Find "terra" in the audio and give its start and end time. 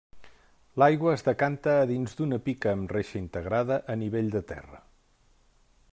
4.57-4.85